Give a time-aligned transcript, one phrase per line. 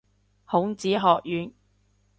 [0.45, 1.51] 孔子學院